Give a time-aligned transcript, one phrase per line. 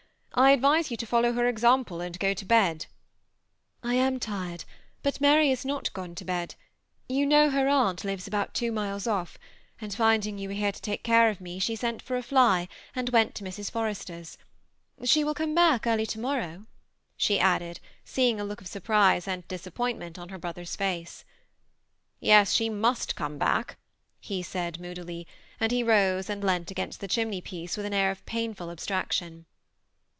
[0.33, 2.85] I advise you to follow her example, and go to bed."
[3.35, 4.63] <* I am tired;
[5.03, 6.55] but Mary is not gone to bed;
[7.09, 9.37] you know her aunt lives about two miles off:
[9.81, 12.69] and finding yon were here to take care of me, she sent for a fiy,
[12.95, 13.69] and went to Mrs.
[13.69, 14.37] Forrester's.
[15.03, 16.65] She will come back early to morrow,''
[17.17, 21.25] she added, seeing a look of surprise and disappointment on her brother's fistce.
[22.23, 23.77] '^Yes, she mtist come back,"
[24.21, 25.27] he said, moodily;
[25.59, 29.45] and he rose and leaned against the chimney piece with an air of painful abstraction.